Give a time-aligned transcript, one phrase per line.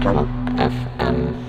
[0.00, 1.47] FM.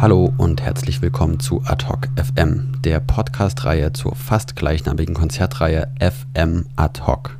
[0.00, 6.66] Hallo und herzlich willkommen zu Ad Hoc FM, der Podcast-Reihe zur fast gleichnamigen Konzertreihe FM
[6.76, 7.36] Ad Hoc.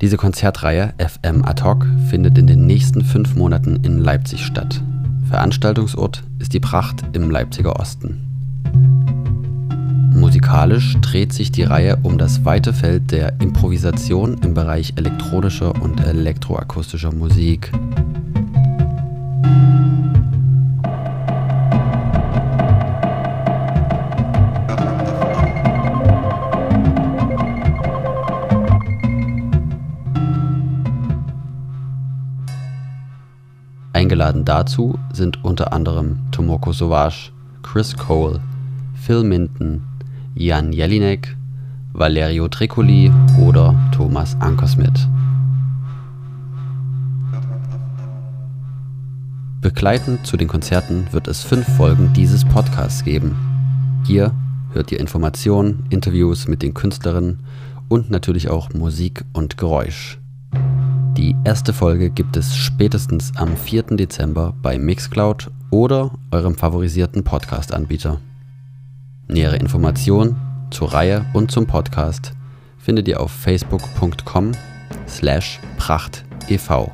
[0.00, 4.82] Diese Konzertreihe FM Ad Hoc findet in den nächsten fünf Monaten in Leipzig statt.
[5.28, 8.26] Veranstaltungsort ist die Pracht im Leipziger Osten.
[10.12, 16.00] Musikalisch dreht sich die Reihe um das weite Feld der Improvisation im Bereich elektronischer und
[16.04, 17.70] elektroakustischer Musik.
[34.00, 38.40] Eingeladen dazu sind unter anderem Tomoko Sauvage, Chris Cole,
[38.94, 39.82] Phil Minton,
[40.34, 41.36] Jan Jelinek,
[41.92, 45.06] Valerio Triccoli oder Thomas Ankersmith.
[49.60, 53.36] Begleitend zu den Konzerten wird es fünf Folgen dieses Podcasts geben.
[54.06, 54.32] Hier
[54.72, 57.40] hört ihr Informationen, Interviews mit den Künstlerinnen
[57.90, 60.19] und natürlich auch Musik und Geräusch.
[61.16, 63.82] Die erste Folge gibt es spätestens am 4.
[63.96, 68.20] Dezember bei Mixcloud oder eurem favorisierten Podcast-Anbieter.
[69.26, 70.36] Nähere Informationen
[70.70, 72.32] zur Reihe und zum Podcast
[72.78, 74.52] findet ihr auf facebook.com
[75.08, 76.90] slash prachtev.